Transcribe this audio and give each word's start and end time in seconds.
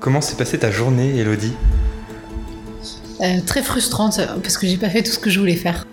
Comment 0.00 0.20
s'est 0.20 0.36
passée 0.36 0.58
ta 0.58 0.70
journée, 0.70 1.18
Elodie 1.18 1.54
Euh, 3.20 3.40
très 3.44 3.64
frustrante 3.64 4.20
parce 4.44 4.56
que 4.56 4.66
j'ai 4.68 4.76
pas 4.76 4.88
fait 4.88 5.02
tout 5.02 5.10
ce 5.10 5.18
que 5.18 5.28
je 5.28 5.40
voulais 5.40 5.56
faire. 5.56 5.86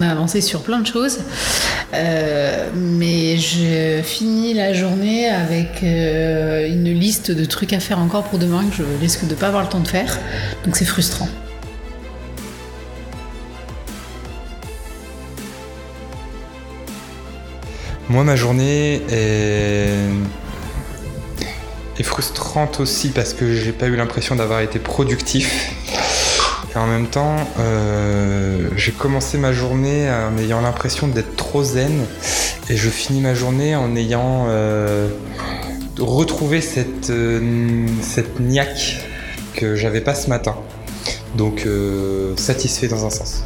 On 0.00 0.04
a 0.04 0.10
avancé 0.12 0.40
sur 0.40 0.62
plein 0.62 0.78
de 0.78 0.86
choses, 0.86 1.18
euh, 1.92 2.68
mais 2.72 3.36
je 3.36 4.00
finis 4.04 4.54
la 4.54 4.72
journée 4.72 5.28
avec 5.28 5.82
euh, 5.82 6.68
une 6.68 6.92
liste 6.92 7.32
de 7.32 7.44
trucs 7.44 7.72
à 7.72 7.80
faire 7.80 7.98
encore 7.98 8.22
pour 8.22 8.38
demain 8.38 8.64
que 8.68 8.76
je 8.76 8.84
risque 9.00 9.26
de 9.26 9.34
pas 9.34 9.48
avoir 9.48 9.64
le 9.64 9.68
temps 9.68 9.80
de 9.80 9.88
faire, 9.88 10.16
donc 10.64 10.76
c'est 10.76 10.84
frustrant. 10.84 11.28
Moi, 18.08 18.22
ma 18.22 18.36
journée 18.36 19.02
est... 19.10 20.08
est 21.98 22.04
frustrante 22.04 22.80
aussi 22.80 23.10
parce 23.10 23.34
que 23.34 23.54
j'ai 23.54 23.72
pas 23.72 23.86
eu 23.86 23.96
l'impression 23.96 24.36
d'avoir 24.36 24.60
été 24.60 24.78
productif. 24.78 25.72
Et 26.74 26.78
en 26.78 26.86
même 26.86 27.06
temps, 27.06 27.36
euh, 27.58 28.68
j'ai 28.76 28.92
commencé 28.92 29.38
ma 29.38 29.52
journée 29.52 30.08
en 30.10 30.36
ayant 30.38 30.60
l'impression 30.60 31.08
d'être 31.08 31.34
trop 31.36 31.62
zen 31.62 32.04
et 32.68 32.76
je 32.76 32.90
finis 32.90 33.20
ma 33.20 33.34
journée 33.34 33.74
en 33.74 33.96
ayant 33.96 34.46
euh, 34.48 35.08
retrouvé 35.98 36.60
cette, 36.60 37.10
euh, 37.10 37.86
cette 38.02 38.38
niaque 38.40 38.98
que 39.54 39.74
j'avais 39.76 40.02
pas 40.02 40.14
ce 40.14 40.28
matin. 40.28 40.56
Donc 41.36 41.66
satisfait 42.36 42.88
dans 42.88 43.04
un 43.04 43.10
sens. 43.10 43.44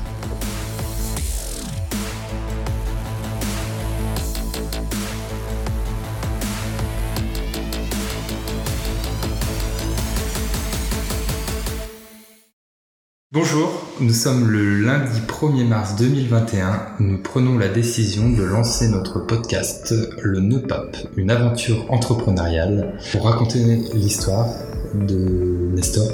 Bonjour, 13.34 13.72
nous 13.98 14.12
sommes 14.12 14.50
le 14.50 14.80
lundi 14.80 15.18
1er 15.26 15.66
mars 15.66 15.96
2021. 15.96 16.96
Nous 17.00 17.16
prenons 17.16 17.56
la 17.56 17.68
décision 17.68 18.28
de 18.28 18.42
lancer 18.42 18.90
notre 18.90 19.20
podcast 19.20 19.94
Le 20.20 20.40
Nœud 20.40 20.60
Pape, 20.68 20.98
une 21.16 21.30
aventure 21.30 21.90
entrepreneuriale 21.90 22.92
pour 23.10 23.24
raconter 23.24 23.60
l'histoire 23.94 24.48
de 24.92 25.70
Nestor. 25.74 26.10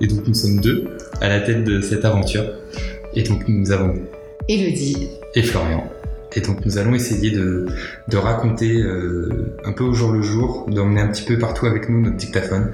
Et 0.00 0.06
donc 0.06 0.28
nous 0.28 0.34
sommes 0.34 0.60
deux 0.60 0.96
à 1.20 1.28
la 1.28 1.40
tête 1.40 1.64
de 1.64 1.80
cette 1.80 2.04
aventure. 2.04 2.44
Et 3.14 3.24
donc 3.24 3.48
nous 3.48 3.72
avons 3.72 3.94
Elodie. 4.48 5.08
et 5.34 5.42
Florian. 5.42 5.90
Et 6.36 6.40
donc 6.40 6.64
nous 6.64 6.78
allons 6.78 6.94
essayer 6.94 7.30
de, 7.30 7.66
raconter 8.12 8.80
euh, 8.80 9.56
un 9.64 9.72
peu 9.72 9.84
au 9.84 9.92
jour 9.92 10.12
le 10.12 10.22
jour, 10.22 10.66
d'emmener 10.68 11.00
un 11.00 11.08
petit 11.08 11.24
peu 11.24 11.38
partout 11.38 11.66
avec 11.66 11.88
nous 11.88 12.00
notre 12.00 12.16
dictaphone, 12.16 12.72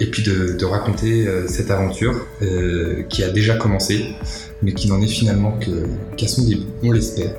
et 0.00 0.06
puis 0.06 0.22
de, 0.22 0.64
raconter 0.64 1.26
euh, 1.26 1.48
cette 1.48 1.70
aventure 1.70 2.26
euh, 2.42 3.02
qui 3.08 3.24
a 3.24 3.30
déjà 3.30 3.56
commencé, 3.56 4.14
mais 4.62 4.72
qui 4.72 4.88
n'en 4.88 5.00
est 5.02 5.08
finalement 5.08 5.58
qu'à 6.16 6.28
son 6.28 6.44
début, 6.44 6.66
on 6.82 6.92
l'espère. 6.92 7.32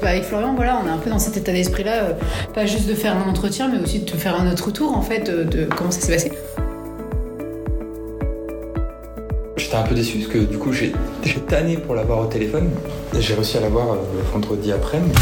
Bah, 0.00 0.08
avec 0.08 0.24
Florian, 0.24 0.54
voilà, 0.54 0.80
on 0.82 0.88
est 0.88 0.90
un 0.90 0.96
peu 0.96 1.10
dans 1.10 1.18
cet 1.18 1.36
état 1.36 1.52
d'esprit-là, 1.52 2.16
pas 2.54 2.64
juste 2.64 2.88
de 2.88 2.94
faire 2.94 3.16
un 3.18 3.28
entretien, 3.28 3.68
mais 3.68 3.78
aussi 3.78 4.00
de 4.00 4.10
faire 4.12 4.40
un 4.40 4.50
autre 4.50 4.66
retour 4.66 4.96
en 4.96 5.02
fait 5.02 5.30
de 5.30 5.66
comment 5.76 5.90
ça 5.90 6.00
s'est 6.00 6.12
passé. 6.12 6.32
J'étais 9.70 9.82
un 9.84 9.86
peu 9.86 9.94
déçu 9.94 10.18
parce 10.18 10.32
que 10.32 10.38
du 10.38 10.58
coup 10.58 10.72
j'ai 10.72 10.92
j'ai 11.22 11.38
tanné 11.42 11.76
pour 11.76 11.94
l'avoir 11.94 12.18
au 12.22 12.26
téléphone. 12.26 12.70
J'ai 13.16 13.34
réussi 13.34 13.56
à 13.56 13.60
l'avoir 13.60 13.92
euh, 13.92 13.98
vendredi 14.32 14.72
après-midi. 14.72 15.16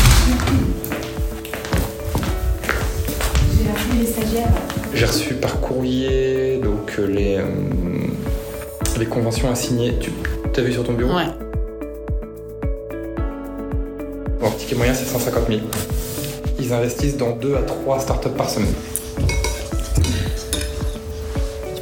J'ai 3.59 3.69
appelé 3.69 3.99
les 4.01 4.07
stagiaires. 4.07 4.49
J'ai 4.95 5.05
reçu 5.05 5.35
par 5.35 5.61
courrier 5.61 6.61
donc 6.65 6.95
euh, 6.99 7.07
les, 7.09 7.37
euh, 7.37 7.45
les 8.99 9.05
conventions 9.05 9.51
à 9.51 9.55
signer. 9.55 9.99
Tu 9.99 10.11
as 10.59 10.63
vu 10.63 10.73
sur 10.73 10.83
ton 10.83 10.95
bureau? 10.95 11.15
Ouais. 11.15 11.27
Bon, 14.41 14.51
ticket 14.53 14.77
moyen 14.77 14.95
c'est 14.95 15.05
150 15.05 15.47
000. 15.47 15.61
Ils 16.59 16.73
investissent 16.73 17.19
dans 17.19 17.33
2 17.33 17.55
à 17.55 17.61
3 17.61 18.01
startups 18.01 18.31
par 18.31 18.49
semaine. 18.49 18.73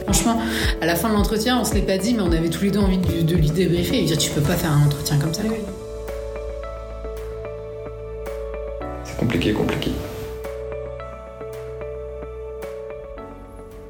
Franchement, 0.03 0.41
à 0.81 0.87
la 0.87 0.95
fin 0.95 1.09
de 1.09 1.15
l'entretien, 1.15 1.59
on 1.61 1.65
se 1.65 1.75
l'est 1.75 1.81
pas 1.83 1.99
dit, 1.99 2.15
mais 2.15 2.23
on 2.23 2.33
avait 2.33 2.51
tous 2.51 2.65
les 2.65 2.71
deux 2.71 2.81
envie 2.81 2.99
de, 2.99 3.23
de 3.23 3.35
lui 3.35 3.51
débriefer 3.51 3.97
et 3.97 4.01
lui 4.01 4.07
dire 4.07 4.19
tu 4.19 4.31
peux 4.31 4.41
pas 4.41 4.57
faire 4.57 4.73
un 4.73 4.85
entretien 4.87 5.19
comme 5.19 5.33
ça. 5.33 5.43
C'est 9.05 9.17
compliqué, 9.17 9.53
compliqué. 9.53 9.93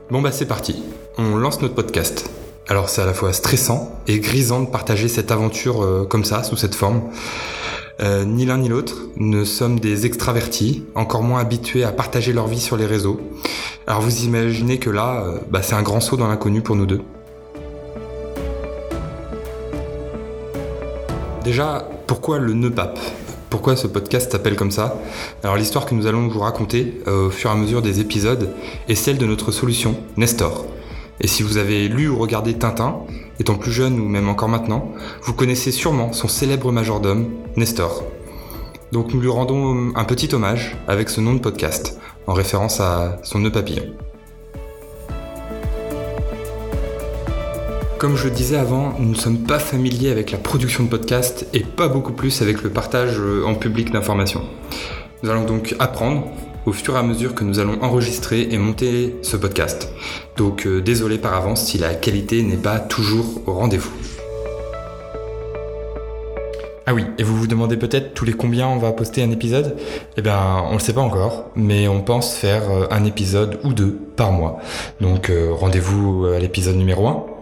Bon 0.09 0.23
bah 0.23 0.31
c'est 0.31 0.47
parti, 0.47 0.85
on 1.19 1.37
lance 1.37 1.61
notre 1.61 1.75
podcast. 1.75 2.31
Alors 2.69 2.89
c'est 2.89 3.03
à 3.03 3.07
la 3.07 3.15
fois 3.15 3.33
stressant 3.33 4.01
et 4.07 4.21
grisant 4.21 4.61
de 4.61 4.67
partager 4.67 5.09
cette 5.09 5.33
aventure 5.33 5.83
euh, 5.83 6.07
comme 6.09 6.25
ça, 6.25 6.45
sous 6.45 6.57
cette 6.57 6.77
forme. 6.77 7.03
Euh, 8.01 8.27
ni 8.27 8.45
l'un 8.45 8.59
ni 8.59 8.69
l'autre 8.69 9.05
ne 9.17 9.45
sommes 9.45 9.81
des 9.81 10.05
extravertis, 10.05 10.85
encore 10.95 11.23
moins 11.23 11.41
habitués 11.41 11.83
à 11.83 11.93
partager 11.93 12.35
leur 12.35 12.47
vie 12.47 12.61
sur 12.61 12.77
les 12.77 12.85
réseaux. 12.85 13.19
Alors 13.87 14.03
vous 14.03 14.25
imaginez 14.25 14.79
que 14.79 14.91
là, 14.91 15.25
euh, 15.25 15.39
bah, 15.51 15.63
c'est 15.63 15.75
un 15.75 15.83
grand 15.83 16.01
saut 16.01 16.17
dans 16.17 16.29
l'inconnu 16.29 16.61
pour 16.61 16.77
nous 16.77 16.85
deux. 16.85 17.01
Déjà, 21.43 21.89
pourquoi 22.07 22.39
le 22.39 22.53
nœud 22.53 22.71
pape? 22.71 22.99
Pourquoi 23.49 23.77
ce 23.77 23.87
podcast 23.87 24.31
s'appelle 24.31 24.57
comme 24.57 24.73
ça? 24.73 24.99
Alors 25.43 25.57
l'histoire 25.57 25.87
que 25.87 25.95
nous 25.95 26.07
allons 26.07 26.29
vous 26.29 26.41
raconter 26.41 27.01
euh, 27.07 27.29
au 27.29 27.31
fur 27.31 27.49
et 27.49 27.53
à 27.55 27.57
mesure 27.57 27.81
des 27.81 28.01
épisodes 28.01 28.51
est 28.89 28.95
celle 28.95 29.17
de 29.17 29.25
notre 29.25 29.53
solution, 29.53 29.97
Nestor. 30.19 30.67
Et 31.21 31.27
si 31.27 31.43
vous 31.43 31.57
avez 31.57 31.89
lu 31.89 32.09
ou 32.09 32.19
regardé 32.19 32.55
Tintin, 32.55 33.01
étant 33.41 33.55
plus 33.55 33.73
jeune 33.73 33.99
ou 33.99 34.09
même 34.09 34.29
encore 34.29 34.49
maintenant, 34.49 34.93
vous 35.23 35.33
connaissez 35.33 35.73
sûrement 35.73 36.13
son 36.13 36.29
célèbre 36.29 36.73
majordome, 36.73 37.31
Nestor. 37.57 38.05
Donc 38.93 39.13
nous 39.13 39.21
lui 39.21 39.29
rendons 39.29 39.93
un 39.95 40.05
petit 40.05 40.35
hommage 40.35 40.77
avec 40.87 41.09
ce 41.09 41.21
nom 41.21 41.35
de 41.35 41.41
podcast, 41.41 41.99
en 42.27 42.35
référence 42.35 42.81
à 42.81 43.19
son 43.23 43.39
nœud 43.39 43.51
papillon. 43.51 43.85
Comme 47.99 48.15
je 48.15 48.25
le 48.25 48.31
disais 48.31 48.59
avant, 48.59 48.93
nous 48.99 49.09
ne 49.09 49.15
sommes 49.15 49.39
pas 49.39 49.59
familiers 49.59 50.11
avec 50.11 50.31
la 50.31 50.37
production 50.37 50.85
de 50.85 50.91
podcasts 50.91 51.47
et 51.55 51.61
pas 51.61 51.89
beaucoup 51.89 52.13
plus 52.13 52.43
avec 52.43 52.63
le 52.63 52.69
partage 52.69 53.19
en 53.47 53.55
public 53.55 53.91
d'informations. 53.91 54.45
Nous 55.23 55.31
allons 55.31 55.47
donc 55.47 55.75
apprendre 55.79 56.27
au 56.67 56.73
fur 56.73 56.95
et 56.95 56.99
à 56.99 57.03
mesure 57.03 57.35
que 57.35 57.45
nous 57.45 57.59
allons 57.59 57.83
enregistrer 57.83 58.49
et 58.51 58.59
monter 58.59 59.17
ce 59.23 59.37
podcast. 59.37 59.89
Donc 60.37 60.67
euh, 60.67 60.83
désolé 60.83 61.17
par 61.17 61.35
avance 61.35 61.65
si 61.65 61.79
la 61.79 61.95
qualité 61.95 62.43
n'est 62.43 62.57
pas 62.57 62.79
toujours 62.79 63.41
au 63.47 63.55
rendez-vous. 63.55 63.93
Ah 66.89 66.95
oui, 66.95 67.05
et 67.19 67.25
vous 67.25 67.37
vous 67.37 67.47
demandez 67.49 67.77
peut-être 67.77 68.15
tous 68.15 68.25
les 68.25 68.33
combien 68.33 68.69
on 68.69 68.77
va 68.77 68.93
poster 68.93 69.21
un 69.21 69.31
épisode? 69.33 69.77
Eh 70.17 70.23
bien, 70.23 70.63
on 70.71 70.75
le 70.75 70.79
sait 70.79 70.93
pas 70.93 71.01
encore, 71.01 71.47
mais 71.57 71.89
on 71.89 72.01
pense 72.01 72.35
faire 72.35 72.71
euh, 72.71 72.87
un 72.91 73.05
épisode 73.05 73.59
ou 73.65 73.73
deux 73.73 73.99
par 74.17 74.33
mois. 74.33 74.61
Donc 75.01 75.31
euh, 75.31 75.53
rendez-vous 75.53 76.27
à 76.27 76.39
l'épisode 76.39 76.77
numéro 76.77 77.07
1 77.09 77.36